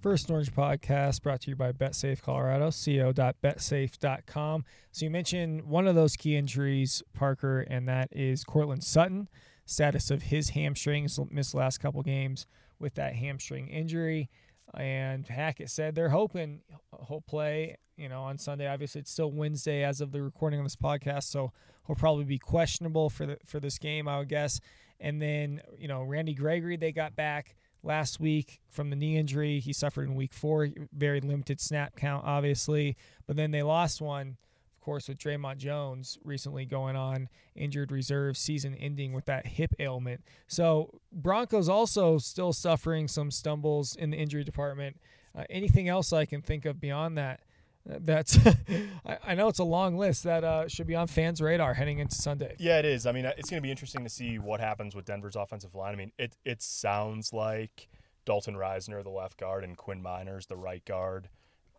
First 0.00 0.30
Orange 0.30 0.50
podcast 0.54 1.22
brought 1.22 1.42
to 1.42 1.50
you 1.50 1.56
by 1.56 1.72
BetSafe 1.72 2.22
Colorado, 2.22 2.70
co.betsafe.com. 2.70 4.64
So 4.92 5.04
you 5.04 5.10
mentioned 5.10 5.64
one 5.64 5.86
of 5.86 5.94
those 5.94 6.16
key 6.16 6.36
injuries, 6.36 7.02
Parker, 7.12 7.60
and 7.60 7.86
that 7.86 8.08
is 8.10 8.42
Courtland 8.42 8.82
Sutton. 8.82 9.28
Status 9.66 10.10
of 10.10 10.22
his 10.22 10.48
hamstrings, 10.50 11.20
missed 11.30 11.54
last 11.54 11.78
couple 11.78 12.02
games 12.02 12.46
with 12.78 12.94
that 12.94 13.14
hamstring 13.14 13.68
injury. 13.68 14.30
And 14.72 15.26
Hackett 15.26 15.68
said 15.68 15.94
they're 15.94 16.08
hoping 16.08 16.62
he'll 17.06 17.20
play, 17.20 17.76
you 17.98 18.08
know, 18.08 18.22
on 18.22 18.38
Sunday. 18.38 18.66
Obviously, 18.66 19.02
it's 19.02 19.10
still 19.10 19.30
Wednesday 19.30 19.84
as 19.84 20.00
of 20.00 20.12
the 20.12 20.22
recording 20.22 20.60
of 20.60 20.64
this 20.64 20.76
podcast, 20.76 21.24
so 21.24 21.52
he'll 21.86 21.94
probably 21.94 22.24
be 22.24 22.38
questionable 22.38 23.10
for 23.10 23.26
the 23.26 23.36
for 23.44 23.60
this 23.60 23.76
game, 23.76 24.08
I 24.08 24.18
would 24.18 24.28
guess. 24.28 24.60
And 24.98 25.20
then, 25.20 25.60
you 25.78 25.88
know, 25.88 26.02
Randy 26.02 26.32
Gregory 26.32 26.78
they 26.78 26.90
got 26.90 27.16
back 27.16 27.54
last 27.82 28.20
week 28.20 28.60
from 28.68 28.90
the 28.90 28.96
knee 28.96 29.16
injury 29.16 29.60
he 29.60 29.72
suffered 29.72 30.08
in 30.08 30.14
week 30.14 30.32
four. 30.32 30.68
Very 30.92 31.20
limited 31.20 31.60
snap 31.60 31.96
count, 31.96 32.24
obviously. 32.26 32.96
But 33.26 33.36
then 33.36 33.50
they 33.50 33.62
lost 33.62 34.00
one, 34.00 34.36
of 34.76 34.84
course, 34.84 35.08
with 35.08 35.18
Dre'Mont 35.18 35.58
Jones 35.58 36.18
recently 36.24 36.64
going 36.64 36.96
on 36.96 37.28
injured 37.54 37.92
reserve 37.92 38.36
season 38.36 38.74
ending 38.74 39.12
with 39.12 39.26
that 39.26 39.46
hip 39.46 39.74
ailment. 39.78 40.22
So 40.46 41.00
Broncos 41.12 41.68
also 41.68 42.18
still 42.18 42.52
suffering 42.52 43.08
some 43.08 43.30
stumbles 43.30 43.96
in 43.96 44.10
the 44.10 44.16
injury 44.16 44.44
department. 44.44 45.00
Uh, 45.36 45.44
anything 45.48 45.88
else 45.88 46.12
I 46.12 46.24
can 46.24 46.42
think 46.42 46.64
of 46.64 46.80
beyond 46.80 47.16
that? 47.18 47.40
That's 47.86 48.38
I, 49.26 49.34
know 49.34 49.48
it's 49.48 49.58
a 49.58 49.64
long 49.64 49.96
list 49.96 50.24
that 50.24 50.44
uh, 50.44 50.68
should 50.68 50.86
be 50.86 50.94
on 50.94 51.06
fans' 51.06 51.40
radar 51.40 51.74
heading 51.74 51.98
into 51.98 52.14
Sunday. 52.14 52.54
Yeah, 52.58 52.78
it 52.78 52.84
is. 52.84 53.06
I 53.06 53.12
mean, 53.12 53.24
it's 53.24 53.48
going 53.48 53.60
to 53.60 53.66
be 53.66 53.70
interesting 53.70 54.04
to 54.04 54.10
see 54.10 54.38
what 54.38 54.60
happens 54.60 54.94
with 54.94 55.06
Denver's 55.06 55.36
offensive 55.36 55.74
line. 55.74 55.94
I 55.94 55.96
mean, 55.96 56.12
it 56.18 56.36
it 56.44 56.62
sounds 56.62 57.32
like 57.32 57.88
Dalton 58.26 58.54
Risner, 58.54 59.02
the 59.02 59.10
left 59.10 59.38
guard, 59.38 59.64
and 59.64 59.76
Quinn 59.76 60.02
Meinerz, 60.02 60.46
the 60.46 60.56
right 60.56 60.84
guard. 60.84 61.28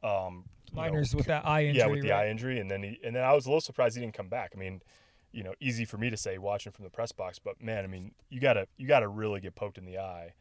Um, 0.04 0.46
Meinerz 0.76 1.14
know, 1.14 1.18
with 1.18 1.26
that 1.28 1.46
eye 1.46 1.66
injury. 1.66 1.80
Yeah, 1.80 1.88
with 1.88 2.02
the 2.02 2.10
right? 2.10 2.26
eye 2.26 2.30
injury, 2.30 2.60
and 2.60 2.70
then 2.70 2.84
he 2.84 3.00
and 3.04 3.16
then 3.16 3.24
I 3.24 3.34
was 3.34 3.46
a 3.46 3.50
little 3.50 3.62
surprised 3.62 3.96
he 3.96 4.02
didn't 4.02 4.16
come 4.16 4.30
back. 4.30 4.54
I 4.56 4.60
mean, 4.60 4.82
you 5.32 5.44
know, 5.44 5.54
easy 5.60 5.86
for 5.86 5.98
me 5.98 6.10
to 6.10 6.18
say 6.18 6.38
watching 6.38 6.72
from 6.72 6.84
the 6.84 6.90
press 6.90 7.12
box, 7.12 7.40
but 7.40 7.62
man, 7.62 7.84
I 7.84 7.88
mean, 7.88 8.12
you 8.30 8.40
gotta 8.40 8.68
you 8.78 8.88
gotta 8.88 9.08
really 9.08 9.40
get 9.40 9.56
poked 9.56 9.78
in 9.78 9.86
the 9.86 10.00
eye 10.00 10.34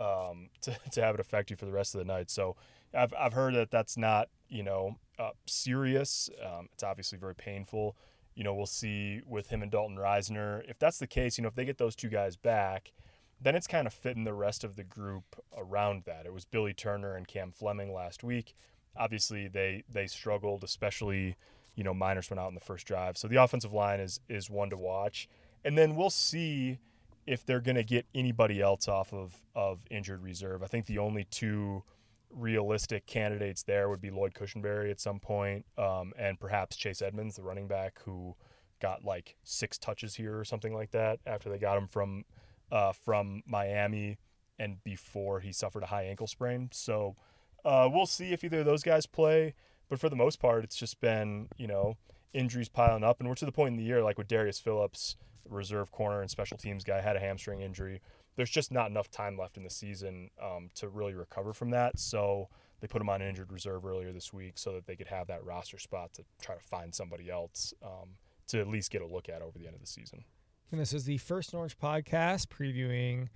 um, 0.00 0.48
to 0.62 0.76
to 0.92 1.02
have 1.02 1.14
it 1.14 1.20
affect 1.20 1.50
you 1.50 1.56
for 1.56 1.66
the 1.66 1.72
rest 1.72 1.94
of 1.94 1.98
the 1.98 2.04
night. 2.04 2.30
So 2.30 2.56
I've 2.94 3.12
I've 3.18 3.32
heard 3.32 3.54
that 3.54 3.70
that's 3.70 3.96
not 3.96 4.28
you 4.48 4.62
know 4.62 4.96
uh, 5.18 5.30
serious. 5.46 6.30
Um, 6.44 6.68
it's 6.72 6.82
obviously 6.82 7.18
very 7.18 7.34
painful. 7.34 7.96
You 8.34 8.44
know, 8.44 8.54
we'll 8.54 8.66
see 8.66 9.20
with 9.26 9.48
him 9.48 9.62
and 9.62 9.70
Dalton 9.70 9.96
Risner. 9.96 10.62
If 10.68 10.78
that's 10.78 10.98
the 10.98 11.06
case, 11.06 11.38
you 11.38 11.42
know, 11.42 11.48
if 11.48 11.54
they 11.54 11.64
get 11.64 11.78
those 11.78 11.96
two 11.96 12.08
guys 12.08 12.36
back, 12.36 12.92
then 13.40 13.54
it's 13.54 13.66
kind 13.66 13.86
of 13.86 13.92
fitting 13.92 14.24
the 14.24 14.34
rest 14.34 14.64
of 14.64 14.76
the 14.76 14.84
group 14.84 15.24
around 15.56 16.04
that. 16.06 16.26
It 16.26 16.32
was 16.32 16.44
Billy 16.44 16.72
Turner 16.72 17.14
and 17.14 17.26
Cam 17.26 17.52
Fleming 17.52 17.92
last 17.92 18.22
week. 18.22 18.54
Obviously, 18.96 19.48
they 19.48 19.84
they 19.88 20.06
struggled, 20.06 20.64
especially 20.64 21.36
you 21.74 21.84
know 21.84 21.94
Meinerz 21.94 22.30
went 22.30 22.40
out 22.40 22.48
in 22.48 22.54
the 22.54 22.60
first 22.60 22.86
drive. 22.86 23.16
So 23.16 23.28
the 23.28 23.42
offensive 23.42 23.72
line 23.72 24.00
is 24.00 24.20
is 24.28 24.50
one 24.50 24.70
to 24.70 24.76
watch, 24.76 25.28
and 25.64 25.76
then 25.78 25.94
we'll 25.94 26.10
see 26.10 26.78
if 27.26 27.44
they're 27.44 27.60
going 27.60 27.76
to 27.76 27.84
get 27.84 28.06
anybody 28.14 28.60
else 28.60 28.88
off 28.88 29.12
of 29.12 29.34
of 29.54 29.80
injured 29.90 30.22
reserve. 30.22 30.62
I 30.62 30.66
think 30.66 30.86
the 30.86 30.98
only 30.98 31.24
two 31.24 31.84
realistic 32.30 33.06
candidates 33.06 33.62
there 33.62 33.88
would 33.88 34.00
be 34.00 34.10
Lloyd 34.10 34.34
Cushenberry 34.34 34.90
at 34.90 35.00
some 35.00 35.20
point, 35.20 35.64
um, 35.76 36.12
and 36.18 36.38
perhaps 36.38 36.76
Chase 36.76 37.02
Edmonds, 37.02 37.36
the 37.36 37.42
running 37.42 37.68
back 37.68 38.00
who 38.04 38.34
got 38.80 39.04
like 39.04 39.36
six 39.42 39.78
touches 39.78 40.14
here 40.14 40.38
or 40.38 40.44
something 40.44 40.74
like 40.74 40.90
that 40.92 41.18
after 41.26 41.48
they 41.48 41.58
got 41.58 41.76
him 41.76 41.86
from 41.86 42.24
uh, 42.70 42.92
from 42.92 43.42
Miami 43.46 44.18
and 44.58 44.82
before 44.84 45.40
he 45.40 45.52
suffered 45.52 45.82
a 45.82 45.86
high 45.86 46.04
ankle 46.04 46.26
sprain. 46.26 46.68
So 46.72 47.16
uh, 47.64 47.88
we'll 47.92 48.06
see 48.06 48.32
if 48.32 48.44
either 48.44 48.60
of 48.60 48.66
those 48.66 48.82
guys 48.82 49.06
play. 49.06 49.54
But 49.88 49.98
for 49.98 50.08
the 50.08 50.16
most 50.16 50.38
part, 50.38 50.64
it's 50.64 50.76
just 50.76 51.00
been 51.00 51.48
you 51.56 51.66
know 51.66 51.96
injuries 52.32 52.68
piling 52.68 53.04
up, 53.04 53.20
and 53.20 53.28
we're 53.28 53.34
to 53.36 53.46
the 53.46 53.52
point 53.52 53.72
in 53.72 53.78
the 53.78 53.84
year 53.84 54.02
like 54.02 54.18
with 54.18 54.28
Darius 54.28 54.58
Phillips, 54.58 55.16
reserve 55.48 55.90
corner 55.90 56.20
and 56.20 56.30
special 56.30 56.56
teams 56.56 56.84
guy, 56.84 57.00
had 57.00 57.16
a 57.16 57.20
hamstring 57.20 57.60
injury. 57.60 58.00
There's 58.38 58.50
just 58.50 58.70
not 58.70 58.88
enough 58.88 59.10
time 59.10 59.36
left 59.36 59.56
in 59.56 59.64
the 59.64 59.70
season 59.70 60.30
um, 60.40 60.70
to 60.76 60.88
really 60.88 61.12
recover 61.12 61.52
from 61.52 61.70
that. 61.70 61.98
So 61.98 62.48
they 62.80 62.86
put 62.86 63.02
him 63.02 63.08
on 63.08 63.20
injured 63.20 63.50
reserve 63.50 63.84
earlier 63.84 64.12
this 64.12 64.32
week 64.32 64.58
so 64.58 64.74
that 64.74 64.86
they 64.86 64.94
could 64.94 65.08
have 65.08 65.26
that 65.26 65.44
roster 65.44 65.76
spot 65.76 66.12
to 66.14 66.24
try 66.40 66.54
to 66.54 66.60
find 66.60 66.94
somebody 66.94 67.28
else 67.28 67.74
um, 67.82 68.10
to 68.46 68.60
at 68.60 68.68
least 68.68 68.92
get 68.92 69.02
a 69.02 69.06
look 69.06 69.28
at 69.28 69.42
over 69.42 69.58
the 69.58 69.66
end 69.66 69.74
of 69.74 69.80
the 69.80 69.88
season. 69.88 70.24
And 70.70 70.80
this 70.80 70.92
is 70.92 71.04
the 71.04 71.18
First 71.18 71.52
Orange 71.52 71.76
podcast 71.80 72.46
previewing 72.46 73.26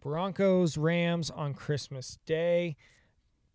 Broncos 0.00 0.78
Rams 0.78 1.28
on 1.28 1.52
Christmas 1.52 2.18
Day. 2.24 2.76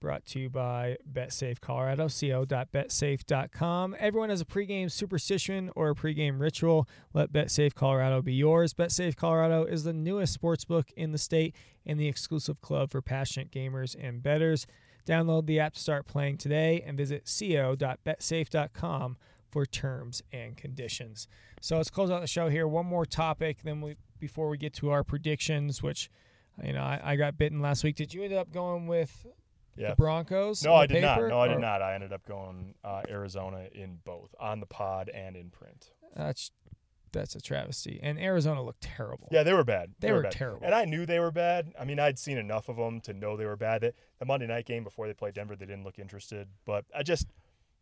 Brought 0.01 0.25
to 0.27 0.39
you 0.39 0.49
by 0.49 0.97
BetSafe 1.13 1.61
Colorado, 1.61 2.07
co.betsafe.com. 2.09 3.95
Everyone 3.99 4.29
has 4.31 4.41
a 4.41 4.45
pregame 4.45 4.91
superstition 4.91 5.69
or 5.75 5.91
a 5.91 5.95
pregame 5.95 6.39
ritual. 6.39 6.89
Let 7.13 7.31
BetSafe 7.31 7.75
Colorado 7.75 8.23
be 8.23 8.33
yours. 8.33 8.73
BetSafe 8.73 9.15
Colorado 9.15 9.63
is 9.63 9.83
the 9.83 9.93
newest 9.93 10.33
sports 10.33 10.65
book 10.65 10.87
in 10.97 11.11
the 11.11 11.19
state 11.19 11.55
and 11.85 11.99
the 11.99 12.07
exclusive 12.07 12.61
club 12.61 12.89
for 12.89 13.03
passionate 13.03 13.51
gamers 13.51 13.95
and 13.95 14.23
bettors. 14.23 14.65
Download 15.05 15.45
the 15.45 15.59
app 15.59 15.75
to 15.75 15.79
start 15.79 16.07
playing 16.07 16.39
today 16.39 16.83
and 16.83 16.97
visit 16.97 17.25
co.betsafe.com 17.25 19.17
for 19.51 19.67
terms 19.67 20.23
and 20.31 20.57
conditions. 20.57 21.27
So 21.61 21.77
let's 21.77 21.91
close 21.91 22.09
out 22.09 22.21
the 22.21 22.27
show 22.27 22.49
here. 22.49 22.67
One 22.67 22.87
more 22.87 23.05
topic, 23.05 23.59
then 23.63 23.81
we 23.81 23.97
before 24.19 24.49
we 24.49 24.57
get 24.57 24.73
to 24.73 24.89
our 24.89 25.03
predictions, 25.03 25.83
which 25.83 26.09
you 26.63 26.73
know 26.73 26.81
I, 26.81 26.99
I 27.03 27.15
got 27.17 27.37
bitten 27.37 27.61
last 27.61 27.83
week. 27.83 27.95
Did 27.95 28.15
you 28.15 28.23
end 28.23 28.33
up 28.33 28.51
going 28.51 28.87
with 28.87 29.27
Yeah. 29.75 29.91
the 29.91 29.95
Broncos? 29.95 30.63
No, 30.63 30.75
I 30.75 30.85
did 30.85 31.01
not. 31.01 31.21
No, 31.27 31.39
I 31.39 31.45
or- 31.47 31.49
did 31.49 31.59
not. 31.59 31.81
I 31.81 31.95
ended 31.95 32.11
up 32.13 32.25
going 32.25 32.75
uh, 32.83 33.01
Arizona 33.09 33.67
in 33.73 33.99
both 34.03 34.33
on 34.39 34.59
the 34.59 34.65
pod 34.65 35.09
and 35.09 35.35
in 35.35 35.49
print. 35.49 35.91
That's 36.15 36.51
that's 37.13 37.35
a 37.35 37.41
travesty. 37.41 37.99
And 38.01 38.17
Arizona 38.17 38.63
looked 38.63 38.81
terrible. 38.81 39.27
Yeah, 39.31 39.43
they 39.43 39.51
were 39.53 39.65
bad. 39.65 39.91
They 39.99 40.13
were 40.13 40.21
bad. 40.23 40.31
terrible. 40.31 40.65
And 40.65 40.73
I 40.73 40.85
knew 40.85 41.05
they 41.05 41.19
were 41.19 41.31
bad. 41.31 41.73
I 41.79 41.83
mean, 41.83 41.99
I'd 41.99 42.17
seen 42.17 42.37
enough 42.37 42.69
of 42.69 42.77
them 42.77 43.01
to 43.01 43.13
know 43.13 43.35
they 43.35 43.45
were 43.45 43.57
bad. 43.57 43.81
The- 43.81 43.93
The 44.19 44.25
Monday 44.25 44.47
night 44.47 44.65
game 44.65 44.83
before 44.85 45.07
they 45.07 45.13
played 45.13 45.33
Denver, 45.33 45.55
they 45.57 45.65
didn't 45.65 45.83
look 45.83 45.99
interested. 45.99 46.47
But 46.65 46.85
I 46.95 47.03
just, 47.03 47.27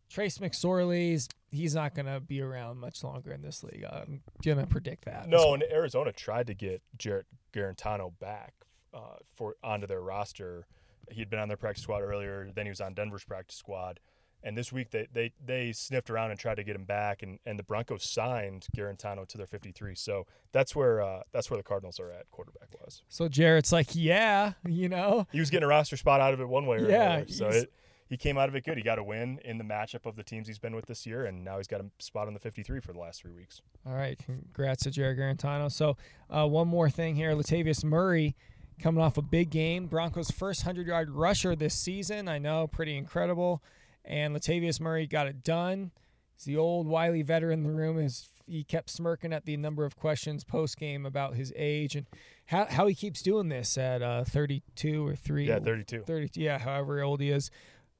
Trace 0.08 0.38
McSorley's 0.38 1.28
he's 1.52 1.74
not 1.76 1.94
gonna 1.94 2.18
be 2.20 2.40
around 2.40 2.78
much 2.78 3.04
longer 3.04 3.30
in 3.32 3.42
this 3.42 3.62
league. 3.62 3.84
I'm 3.88 4.22
gonna 4.44 4.66
predict 4.66 5.04
that. 5.04 5.28
no, 5.28 5.54
and 5.54 5.62
Arizona 5.64 6.12
tried 6.12 6.46
to 6.48 6.54
get 6.54 6.82
Jarrett 6.98 7.26
Guarantano 7.52 8.12
back 8.20 8.54
uh, 8.92 9.16
for 9.36 9.54
onto 9.62 9.86
their 9.86 10.00
roster. 10.00 10.66
He'd 11.12 11.30
been 11.30 11.38
on 11.38 11.48
their 11.48 11.56
practice 11.56 11.82
squad 11.82 12.00
earlier. 12.02 12.50
Then 12.54 12.66
he 12.66 12.70
was 12.70 12.80
on 12.80 12.94
Denver's 12.94 13.24
practice 13.24 13.56
squad. 13.56 14.00
And 14.42 14.56
this 14.56 14.72
week 14.72 14.90
they, 14.90 15.06
they, 15.12 15.32
they 15.44 15.72
sniffed 15.72 16.08
around 16.08 16.30
and 16.30 16.40
tried 16.40 16.54
to 16.54 16.64
get 16.64 16.74
him 16.74 16.84
back, 16.84 17.22
and, 17.22 17.38
and 17.44 17.58
the 17.58 17.62
Broncos 17.62 18.04
signed 18.08 18.66
Guarantano 18.74 19.28
to 19.28 19.36
their 19.36 19.46
53. 19.46 19.94
So 19.94 20.26
that's 20.52 20.74
where 20.74 21.02
uh, 21.02 21.20
that's 21.30 21.50
where 21.50 21.58
the 21.58 21.62
Cardinals 21.62 22.00
are 22.00 22.10
at 22.10 22.30
quarterback 22.30 22.68
wise. 22.80 23.02
So 23.08 23.28
Jarrett's 23.28 23.70
like, 23.70 23.88
yeah, 23.92 24.52
you 24.66 24.88
know, 24.88 25.26
He 25.30 25.40
was 25.40 25.50
getting 25.50 25.64
a 25.64 25.68
roster 25.68 25.98
spot 25.98 26.22
out 26.22 26.32
of 26.32 26.40
it 26.40 26.48
one 26.48 26.64
way 26.66 26.78
or 26.78 26.88
Yeah, 26.88 27.16
another. 27.16 27.32
So 27.32 27.48
it, 27.48 27.72
he 28.08 28.16
came 28.16 28.38
out 28.38 28.48
of 28.48 28.54
it 28.54 28.64
good. 28.64 28.78
He 28.78 28.82
got 28.82 28.98
a 28.98 29.04
win 29.04 29.38
in 29.44 29.58
the 29.58 29.62
matchup 29.64 30.06
of 30.06 30.16
the 30.16 30.24
teams 30.24 30.48
he's 30.48 30.58
been 30.58 30.74
with 30.74 30.86
this 30.86 31.06
year, 31.06 31.26
and 31.26 31.44
now 31.44 31.58
he's 31.58 31.68
got 31.68 31.80
a 31.80 31.84
spot 32.00 32.26
on 32.26 32.32
the 32.32 32.40
53 32.40 32.80
for 32.80 32.92
the 32.94 32.98
last 32.98 33.20
three 33.20 33.32
weeks. 33.32 33.60
All 33.86 33.92
right, 33.94 34.18
congrats 34.18 34.84
to 34.84 34.90
Jared 34.90 35.18
Guarantano. 35.18 35.70
So, 35.70 35.98
uh, 36.28 36.46
one 36.48 36.66
more 36.66 36.88
thing 36.88 37.14
here: 37.14 37.32
Latavius 37.32 37.84
Murray 37.84 38.34
coming 38.80 39.02
off 39.02 39.16
a 39.16 39.22
big 39.22 39.50
game, 39.50 39.86
Broncos' 39.86 40.30
first 40.30 40.62
hundred-yard 40.62 41.10
rusher 41.10 41.54
this 41.54 41.74
season. 41.74 42.28
I 42.28 42.38
know, 42.38 42.66
pretty 42.66 42.96
incredible. 42.96 43.62
And 44.04 44.34
Latavius 44.34 44.80
Murray 44.80 45.06
got 45.06 45.26
it 45.26 45.44
done. 45.44 45.92
He's 46.34 46.44
the 46.44 46.56
old 46.56 46.86
wily 46.86 47.22
veteran 47.22 47.60
in 47.60 47.62
the 47.64 47.78
room. 47.78 47.98
Is 47.98 48.28
he 48.50 48.64
kept 48.64 48.90
smirking 48.90 49.32
at 49.32 49.44
the 49.44 49.56
number 49.56 49.84
of 49.84 49.96
questions 49.96 50.42
post 50.42 50.76
game 50.76 51.06
about 51.06 51.34
his 51.34 51.52
age 51.54 51.94
and 51.94 52.06
how 52.46 52.66
how 52.66 52.86
he 52.86 52.94
keeps 52.94 53.22
doing 53.22 53.48
this 53.48 53.78
at 53.78 54.02
uh, 54.02 54.24
32 54.24 55.06
or 55.06 55.14
three. 55.14 55.46
Yeah, 55.46 55.60
32. 55.60 56.02
30, 56.02 56.30
yeah, 56.34 56.58
however 56.58 57.02
old 57.02 57.20
he 57.20 57.30
is. 57.30 57.50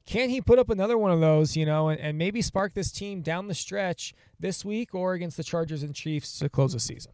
Can 0.07 0.31
he 0.31 0.41
put 0.41 0.59
up 0.59 0.71
another 0.71 0.99
one 0.99 1.13
of 1.13 1.21
those, 1.21 1.57
you 1.57 1.67
know, 1.67 1.89
and, 1.89 2.01
and 2.01 2.19
maybe 2.19 2.43
spark 2.43 2.75
this 2.75 2.91
team 2.91 3.21
down 3.21 3.47
the 3.47 3.55
stretch 3.55 4.13
this 4.41 4.65
week 4.65 4.95
or 4.95 5.13
against 5.13 5.37
the 5.37 5.45
Chargers 5.45 5.83
and 5.83 5.95
Chiefs 5.95 6.39
to 6.41 6.49
close 6.49 6.73
the 6.73 6.81
season? 6.81 7.13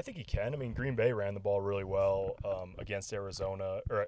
I, 0.00 0.02
think 0.02 0.16
he 0.16 0.24
can. 0.24 0.54
I 0.54 0.56
mean, 0.56 0.72
Green 0.72 0.94
Bay 0.96 1.12
ran 1.12 1.34
the 1.34 1.40
ball 1.40 1.60
really 1.60 1.84
well 1.84 2.34
um, 2.42 2.74
against 2.78 3.12
Arizona, 3.12 3.80
or 3.90 4.06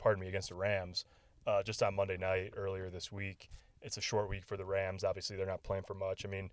pardon 0.00 0.20
me, 0.20 0.28
against 0.28 0.48
the 0.48 0.56
Rams, 0.56 1.04
uh, 1.46 1.62
just 1.62 1.80
on 1.80 1.94
Monday 1.94 2.16
night 2.16 2.54
earlier 2.56 2.90
this 2.90 3.12
week. 3.12 3.48
It's 3.80 3.96
a 3.98 4.00
short 4.00 4.28
week 4.28 4.44
for 4.44 4.56
the 4.56 4.64
Rams. 4.64 5.04
Obviously, 5.04 5.36
they're 5.36 5.46
not 5.46 5.62
playing 5.62 5.84
for 5.84 5.94
much. 5.94 6.26
I 6.26 6.28
mean, 6.28 6.50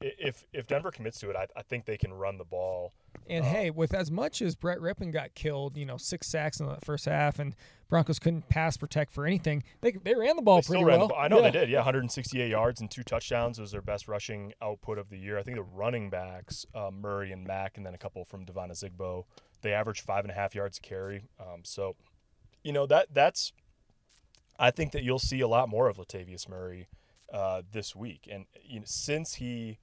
if 0.00 0.44
if 0.52 0.66
Denver 0.66 0.90
commits 0.90 1.18
to 1.20 1.30
it, 1.30 1.36
I, 1.36 1.46
I 1.56 1.62
think 1.62 1.84
they 1.84 1.96
can 1.96 2.12
run 2.12 2.38
the 2.38 2.44
ball. 2.44 2.92
And 3.28 3.44
Uh, 3.44 3.48
hey, 3.48 3.70
with 3.70 3.92
as 3.94 4.10
much 4.10 4.40
as 4.42 4.54
Brett 4.54 4.78
Rypien 4.78 5.12
got 5.12 5.34
killed, 5.34 5.76
you 5.76 5.84
know, 5.84 5.96
six 5.96 6.28
sacks 6.28 6.60
in 6.60 6.66
the 6.66 6.76
first 6.84 7.04
half, 7.06 7.38
and 7.38 7.54
Broncos 7.88 8.18
couldn't 8.18 8.48
pass 8.48 8.76
protect 8.76 9.12
for 9.12 9.26
anything, 9.26 9.64
they, 9.80 9.92
they 9.92 10.14
ran 10.14 10.36
the 10.36 10.42
ball 10.42 10.62
pretty 10.62 10.84
well. 10.84 11.08
Ball. 11.08 11.18
I 11.18 11.28
know 11.28 11.36
Yeah. 11.38 11.50
they 11.50 11.58
did. 11.60 11.70
Yeah, 11.70 11.78
168 11.78 12.48
yards 12.48 12.80
and 12.80 12.90
two 12.90 13.02
touchdowns 13.02 13.58
was 13.58 13.72
their 13.72 13.82
best 13.82 14.08
rushing 14.08 14.52
output 14.62 14.98
of 14.98 15.10
the 15.10 15.18
year. 15.18 15.38
I 15.38 15.42
think 15.42 15.56
the 15.56 15.62
running 15.62 16.10
backs, 16.10 16.64
uh, 16.74 16.90
Murray 16.92 17.32
and 17.32 17.44
Mack, 17.46 17.76
and 17.76 17.84
then 17.84 17.94
a 17.94 17.98
couple 17.98 18.24
from 18.24 18.44
Devine 18.44 18.70
Ozigbo, 18.70 19.24
they 19.62 19.72
averaged 19.72 20.02
five 20.02 20.24
and 20.24 20.30
a 20.30 20.34
half 20.34 20.54
yards 20.54 20.78
a 20.78 20.80
carry. 20.80 21.24
Um, 21.40 21.62
so, 21.64 21.96
you 22.62 22.72
know 22.72 22.86
that 22.86 23.08
that's. 23.12 23.52
I 24.58 24.70
think 24.70 24.92
that 24.92 25.02
you'll 25.02 25.18
see 25.20 25.40
a 25.40 25.48
lot 25.48 25.68
more 25.68 25.88
of 25.88 25.98
Latavius 25.98 26.48
Murray 26.48 26.88
uh, 27.32 27.62
this 27.70 27.94
week, 27.94 28.28
and 28.30 28.46
you 28.62 28.80
know, 28.80 28.86
since 28.86 29.34
he, 29.34 29.78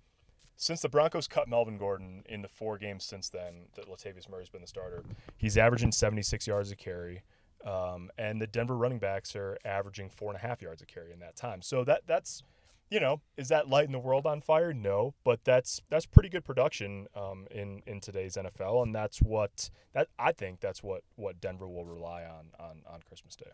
since 0.57 0.81
the 0.81 0.89
Broncos 0.89 1.27
cut 1.27 1.47
Melvin 1.47 1.77
Gordon 1.77 2.24
in 2.27 2.41
the 2.41 2.47
four 2.47 2.77
games 2.77 3.03
since 3.03 3.29
then, 3.29 3.67
that 3.75 3.88
Latavius 3.88 4.29
Murray's 4.29 4.50
been 4.50 4.62
the 4.62 4.67
starter. 4.67 5.03
He's 5.38 5.57
averaging 5.57 5.91
76 5.91 6.47
yards 6.47 6.71
a 6.71 6.75
carry. 6.75 7.24
Um, 7.65 8.12
and 8.17 8.39
the 8.39 8.47
Denver 8.47 8.75
running 8.75 9.00
backs 9.00 9.35
are 9.35 9.57
averaging 9.65 10.09
four 10.09 10.29
and 10.29 10.38
a 10.38 10.47
half 10.47 10.62
yards 10.62 10.81
a 10.81 10.85
carry 10.85 11.12
in 11.12 11.19
that 11.19 11.35
time. 11.35 11.62
So 11.62 11.83
that 11.85 12.01
that's, 12.05 12.43
you 12.91 13.00
know, 13.00 13.21
is 13.38 13.47
that 13.50 13.67
lighting 13.67 13.91
the 13.91 14.00
world 14.00 14.27
on 14.27 14.41
fire? 14.41 14.71
No, 14.71 15.15
but 15.24 15.43
that's 15.43 15.81
that's 15.89 16.05
pretty 16.05 16.29
good 16.29 16.45
production 16.45 17.07
um, 17.15 17.47
in 17.50 17.81
in 17.88 18.00
today's 18.00 18.38
NFL, 18.38 18.83
and 18.83 18.93
that's 18.93 19.19
what 19.19 19.71
that 19.93 20.09
I 20.19 20.31
think 20.31 20.59
that's 20.59 20.83
what 20.83 21.01
what 21.15 21.41
Denver 21.41 21.67
will 21.67 21.85
rely 21.85 22.24
on 22.24 22.51
on 22.59 22.83
on 22.88 23.01
Christmas 23.01 23.35
Day. 23.35 23.51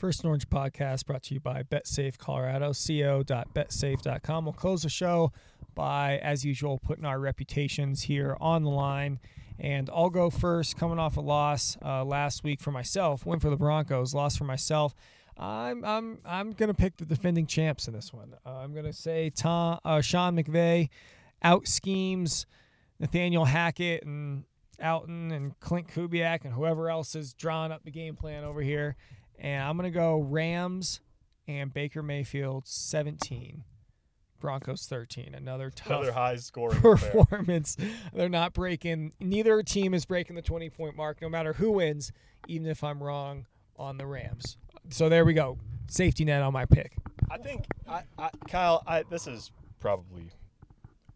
First 0.00 0.24
Orange 0.24 0.48
podcast 0.48 1.04
brought 1.04 1.24
to 1.24 1.34
you 1.34 1.40
by 1.40 1.62
BetSafe 1.62 2.16
Colorado, 2.16 2.68
co.betsafe.com. 2.68 4.44
We'll 4.46 4.54
close 4.54 4.82
the 4.82 4.88
show 4.88 5.30
by, 5.74 6.16
as 6.22 6.42
usual, 6.42 6.78
putting 6.78 7.04
our 7.04 7.20
reputations 7.20 8.00
here 8.04 8.34
on 8.40 8.62
the 8.62 8.70
line. 8.70 9.20
And 9.58 9.90
I'll 9.92 10.08
go 10.08 10.30
first, 10.30 10.78
coming 10.78 10.98
off 10.98 11.18
a 11.18 11.20
loss 11.20 11.76
uh, 11.84 12.02
last 12.02 12.42
week 12.42 12.62
for 12.62 12.70
myself, 12.70 13.26
win 13.26 13.40
for 13.40 13.50
the 13.50 13.58
Broncos, 13.58 14.14
loss 14.14 14.38
for 14.38 14.44
myself. 14.44 14.94
I'm 15.36 15.84
I'm 15.84 16.18
I'm 16.24 16.52
gonna 16.52 16.72
pick 16.72 16.96
the 16.96 17.04
defending 17.04 17.46
champs 17.46 17.86
in 17.86 17.92
this 17.92 18.10
one. 18.10 18.32
Uh, 18.46 18.56
I'm 18.56 18.74
gonna 18.74 18.94
say 18.94 19.28
Tom 19.28 19.80
uh, 19.84 20.00
Sean 20.00 20.34
McVay 20.34 20.88
out 21.42 21.68
schemes 21.68 22.46
Nathaniel 22.98 23.44
Hackett 23.44 24.02
and 24.04 24.44
Outten 24.82 25.30
and 25.30 25.60
Klint 25.60 25.92
Kubiak 25.92 26.46
and 26.46 26.54
whoever 26.54 26.88
else 26.88 27.14
is 27.14 27.34
drawing 27.34 27.70
up 27.70 27.84
the 27.84 27.90
game 27.90 28.16
plan 28.16 28.44
over 28.44 28.62
here. 28.62 28.96
And 29.40 29.62
I'm 29.62 29.76
going 29.76 29.90
to 29.90 29.98
go 29.98 30.18
Rams 30.18 31.00
and 31.48 31.72
Baker 31.72 32.02
Mayfield 32.02 32.66
17, 32.66 33.64
Broncos 34.38 34.86
13. 34.86 35.34
Another 35.34 35.70
tough 35.70 35.86
Another 35.86 36.12
high 36.12 36.36
scoring 36.36 36.80
performance. 36.80 37.76
They're 38.12 38.28
not 38.28 38.52
breaking, 38.52 39.12
neither 39.18 39.62
team 39.62 39.94
is 39.94 40.04
breaking 40.04 40.36
the 40.36 40.42
20 40.42 40.70
point 40.70 40.96
mark, 40.96 41.22
no 41.22 41.28
matter 41.28 41.54
who 41.54 41.72
wins, 41.72 42.12
even 42.46 42.66
if 42.68 42.84
I'm 42.84 43.02
wrong 43.02 43.46
on 43.76 43.96
the 43.96 44.06
Rams. 44.06 44.58
So 44.90 45.08
there 45.08 45.24
we 45.24 45.32
go. 45.32 45.58
Safety 45.88 46.24
net 46.24 46.42
on 46.42 46.52
my 46.52 46.66
pick. 46.66 46.92
I 47.30 47.38
think 47.38 47.64
I, 47.88 48.02
I 48.18 48.30
Kyle, 48.48 48.82
I 48.86 49.04
this 49.08 49.26
is 49.26 49.50
probably 49.78 50.30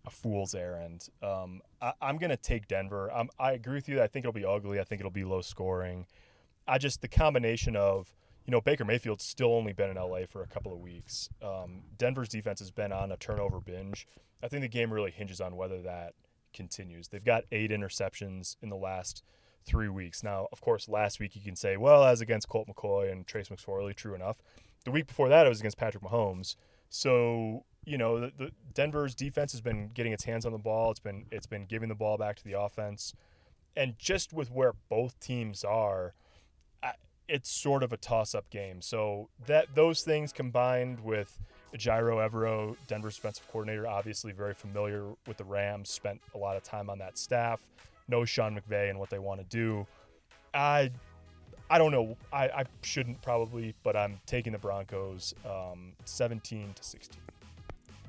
a 0.06 0.10
fool's 0.10 0.54
errand. 0.54 1.08
Um, 1.22 1.60
I, 1.80 1.92
I'm 2.00 2.18
gonna 2.18 2.36
take 2.36 2.68
Denver. 2.68 3.10
Um, 3.12 3.28
I 3.38 3.52
agree 3.52 3.74
with 3.74 3.88
you. 3.88 4.02
I 4.02 4.06
think 4.06 4.24
it'll 4.24 4.32
be 4.32 4.44
ugly. 4.44 4.80
I 4.80 4.84
think 4.84 5.00
it'll 5.00 5.10
be 5.10 5.24
low 5.24 5.40
scoring. 5.40 6.06
I 6.66 6.78
just 6.78 7.00
the 7.02 7.08
combination 7.08 7.76
of 7.76 8.14
you 8.46 8.50
know 8.50 8.60
Baker 8.60 8.84
Mayfield's 8.84 9.24
still 9.24 9.52
only 9.54 9.72
been 9.72 9.90
in 9.90 9.96
LA 9.96 10.26
for 10.28 10.42
a 10.42 10.46
couple 10.46 10.72
of 10.72 10.80
weeks. 10.80 11.28
Um, 11.42 11.82
Denver's 11.96 12.28
defense 12.28 12.60
has 12.60 12.70
been 12.70 12.92
on 12.92 13.12
a 13.12 13.16
turnover 13.16 13.60
binge. 13.60 14.06
I 14.42 14.48
think 14.48 14.62
the 14.62 14.68
game 14.68 14.92
really 14.92 15.10
hinges 15.10 15.40
on 15.40 15.56
whether 15.56 15.80
that 15.82 16.14
continues. 16.52 17.08
They've 17.08 17.24
got 17.24 17.44
eight 17.50 17.70
interceptions 17.70 18.56
in 18.62 18.68
the 18.68 18.76
last 18.76 19.22
three 19.64 19.88
weeks. 19.88 20.22
Now, 20.22 20.48
of 20.52 20.60
course, 20.60 20.88
last 20.88 21.18
week 21.18 21.34
you 21.34 21.42
can 21.42 21.56
say, 21.56 21.78
well, 21.78 22.04
as 22.04 22.20
against 22.20 22.48
Colt 22.48 22.68
McCoy 22.68 23.10
and 23.10 23.26
Trace 23.26 23.48
McSorley, 23.48 23.94
true 23.94 24.14
enough. 24.14 24.42
The 24.84 24.90
week 24.90 25.06
before 25.06 25.30
that, 25.30 25.46
it 25.46 25.48
was 25.48 25.60
against 25.60 25.78
Patrick 25.78 26.04
Mahomes. 26.04 26.56
So 26.90 27.64
you 27.84 27.98
know, 27.98 28.20
the, 28.20 28.32
the, 28.36 28.50
Denver's 28.72 29.14
defense 29.14 29.52
has 29.52 29.60
been 29.60 29.90
getting 29.92 30.12
its 30.12 30.24
hands 30.24 30.46
on 30.46 30.52
the 30.52 30.58
ball. 30.58 30.90
It's 30.90 31.00
been 31.00 31.26
it's 31.30 31.46
been 31.46 31.66
giving 31.66 31.88
the 31.88 31.94
ball 31.94 32.16
back 32.16 32.36
to 32.36 32.44
the 32.44 32.58
offense, 32.58 33.14
and 33.76 33.98
just 33.98 34.32
with 34.32 34.50
where 34.50 34.72
both 34.88 35.18
teams 35.20 35.64
are, 35.64 36.14
it's 37.28 37.50
sort 37.50 37.82
of 37.82 37.92
a 37.92 37.96
toss-up 37.96 38.48
game. 38.50 38.80
So 38.80 39.28
that 39.46 39.74
those 39.74 40.02
things 40.02 40.32
combined 40.32 41.00
with 41.00 41.38
Ejiro 41.74 42.28
Evero, 42.28 42.76
Denver's 42.86 43.16
defensive 43.16 43.46
coordinator, 43.48 43.86
obviously 43.86 44.32
very 44.32 44.54
familiar 44.54 45.06
with 45.26 45.36
the 45.36 45.44
Rams, 45.44 45.90
spent 45.90 46.20
a 46.34 46.38
lot 46.38 46.56
of 46.56 46.62
time 46.62 46.90
on 46.90 46.98
that 46.98 47.18
staff, 47.18 47.60
knows 48.08 48.28
Sean 48.28 48.58
McVay 48.58 48.90
and 48.90 48.98
what 48.98 49.10
they 49.10 49.18
want 49.18 49.40
to 49.40 49.46
do. 49.46 49.86
I 50.52 50.90
I 51.70 51.78
don't 51.78 51.92
know. 51.92 52.16
I, 52.32 52.48
I 52.48 52.64
shouldn't 52.82 53.20
probably, 53.22 53.74
but 53.82 53.96
I'm 53.96 54.20
taking 54.26 54.52
the 54.52 54.58
Broncos 54.58 55.34
um, 55.46 55.92
17 56.04 56.74
to 56.74 56.84
16 56.84 57.18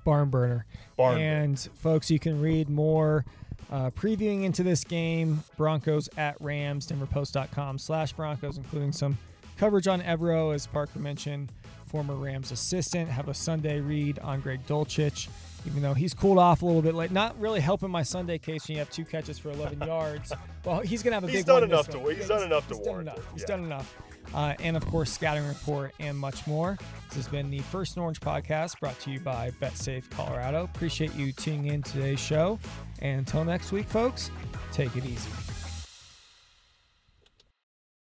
barn 0.06 0.30
burner. 0.30 0.66
Barn 0.96 1.20
and 1.20 1.56
burner. 1.56 1.76
folks, 1.76 2.10
you 2.10 2.20
can 2.20 2.40
read 2.40 2.70
more 2.70 3.26
uh, 3.72 3.90
previewing 3.92 4.44
into 4.44 4.64
this 4.64 4.84
game. 4.84 5.44
Broncos 5.58 6.10
at 6.18 6.36
Rams, 6.40 6.88
DenverPost.com 6.88 7.78
slash 7.78 8.14
Broncos, 8.14 8.58
including 8.58 8.92
some 8.92 9.18
coverage 9.58 9.88
on 9.88 10.02
Evero, 10.02 10.54
as 10.54 10.68
Parker 10.68 11.00
mentioned, 11.00 11.52
former 11.88 12.16
Rams 12.16 12.52
assistant. 12.52 13.10
Have 13.10 13.30
a 13.30 13.34
Sunday 13.34 13.80
read 13.80 14.20
on 14.20 14.42
Greg 14.42 14.66
Dulcich, 14.68 15.30
even 15.66 15.82
though 15.82 15.94
he's 15.94 16.14
cooled 16.14 16.38
off 16.38 16.62
a 16.62 16.66
little 16.66 16.82
bit 16.82 16.96
late. 16.96 17.12
Not 17.12 17.40
really 17.40 17.60
helping 17.60 17.90
my 17.90 18.04
Sunday 18.04 18.38
case 18.38 18.68
when 18.68 18.76
you 18.76 18.80
have 18.80 18.90
two 18.90 19.06
catches 19.06 19.40
for 19.40 19.52
11 19.52 19.80
yards. 19.88 20.34
Well, 20.64 20.82
he's 20.82 21.04
gonna 21.04 21.16
have 21.16 21.24
a 21.24 21.28
he's 21.28 21.38
big 21.38 21.46
done 21.46 21.62
one. 21.62 21.64
Enough 21.72 21.90
to, 21.90 22.00
he's, 22.00 22.18
he's 22.18 22.28
done 22.28 22.44
enough 22.44 22.68
to 22.68 22.76
he's 22.76 22.86
warrant 22.86 23.08
done 23.08 23.16
enough. 23.16 23.30
it. 23.30 23.34
He's 23.34 23.42
yeah. 23.42 23.48
done 23.48 23.64
enough 23.64 23.96
uh, 24.34 24.54
and 24.60 24.76
of 24.76 24.86
course, 24.88 25.12
Scouting 25.12 25.48
Report 25.48 25.94
and 26.00 26.18
much 26.18 26.48
more. 26.48 26.78
This 27.08 27.16
has 27.16 27.28
been 27.28 27.50
the 27.50 27.60
First 27.60 27.98
Orange 27.98 28.20
podcast 28.20 28.80
brought 28.80 29.00
to 29.02 29.12
you 29.12 29.20
by 29.20 29.52
BetSafe 29.62 30.10
Colorado. 30.10 30.64
Appreciate 30.64 31.14
you 31.16 31.32
tuning 31.32 31.68
in 31.68 31.82
today's 31.82 32.20
show. 32.20 32.60
And 33.00 33.20
until 33.20 33.44
next 33.44 33.72
week, 33.72 33.88
folks, 33.88 34.32
take 34.72 34.96
it 34.96 35.06
easy. 35.06 35.45